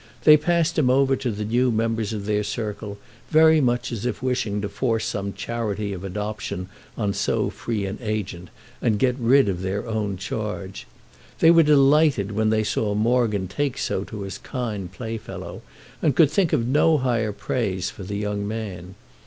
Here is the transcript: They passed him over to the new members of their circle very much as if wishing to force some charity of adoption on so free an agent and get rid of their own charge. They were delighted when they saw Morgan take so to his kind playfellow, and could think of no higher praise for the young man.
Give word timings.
They 0.23 0.35
passed 0.35 0.79
him 0.79 0.89
over 0.89 1.15
to 1.17 1.29
the 1.29 1.45
new 1.45 1.71
members 1.71 2.11
of 2.11 2.25
their 2.25 2.41
circle 2.43 2.97
very 3.29 3.61
much 3.61 3.91
as 3.91 4.03
if 4.03 4.23
wishing 4.23 4.59
to 4.61 4.67
force 4.67 5.05
some 5.05 5.31
charity 5.31 5.93
of 5.93 6.03
adoption 6.03 6.69
on 6.97 7.13
so 7.13 7.51
free 7.51 7.85
an 7.85 7.99
agent 8.01 8.49
and 8.81 8.97
get 8.97 9.15
rid 9.19 9.47
of 9.47 9.61
their 9.61 9.87
own 9.87 10.17
charge. 10.17 10.87
They 11.37 11.51
were 11.51 11.61
delighted 11.61 12.31
when 12.31 12.49
they 12.49 12.63
saw 12.63 12.95
Morgan 12.95 13.47
take 13.47 13.77
so 13.77 14.03
to 14.05 14.21
his 14.21 14.39
kind 14.39 14.91
playfellow, 14.91 15.61
and 16.01 16.15
could 16.15 16.31
think 16.31 16.51
of 16.51 16.65
no 16.65 16.97
higher 16.97 17.31
praise 17.31 17.91
for 17.91 18.01
the 18.01 18.17
young 18.17 18.47
man. 18.47 18.95